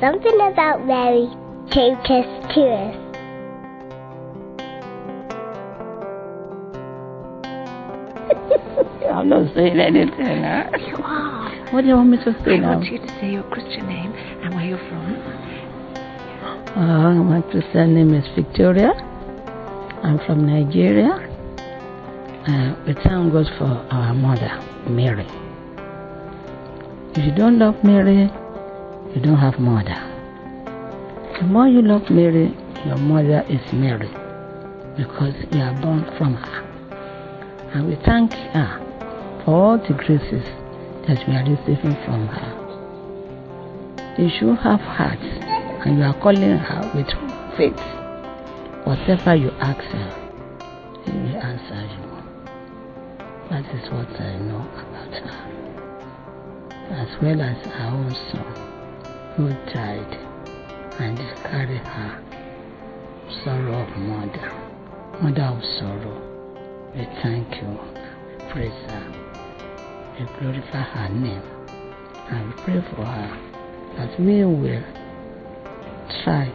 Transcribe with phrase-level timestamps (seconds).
[0.00, 1.28] something about Mary
[1.70, 2.96] take us to us.
[9.10, 10.42] I'm not saying anything.
[10.42, 10.70] Huh?
[10.78, 11.50] You are.
[11.72, 12.78] What do you want me to say I now?
[12.78, 15.16] want you to say your Christian name and where you're from.
[16.76, 18.92] Uh, my Christian name is Victoria.
[20.02, 21.26] I'm from Nigeria.
[22.48, 24.50] Uh, we thank God for our mother,
[24.88, 25.26] Mary.
[27.14, 28.30] If you don't love Mary,
[29.14, 30.06] you don't have mother.
[31.38, 32.54] The more you love Mary,
[32.86, 34.08] your mother is Mary
[34.96, 36.60] because you are born from her.
[37.74, 40.44] And we thank her for all the graces
[41.08, 42.56] that we are receiving from her.
[44.18, 47.08] You should have heart and you are calling her with
[47.56, 47.80] faith.
[48.86, 50.10] Whatever you ask her,
[51.04, 52.10] she will answer you.
[53.50, 55.40] That is what I know about her.
[56.90, 58.69] As well as her own son,
[59.36, 60.12] who died
[60.98, 62.22] and carry her
[63.44, 64.52] sorrow of mother,
[65.22, 66.16] mother of sorrow.
[66.94, 67.78] We thank you,
[68.50, 69.06] praise her,
[70.18, 71.42] we glorify her name,
[72.30, 73.50] and we pray for her
[73.96, 74.82] that we will
[76.24, 76.52] try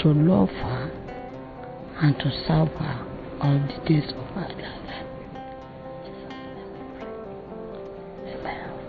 [0.00, 0.90] to love her
[2.02, 3.06] and to serve her
[3.40, 4.80] all the days of her life.
[8.26, 8.83] Amen.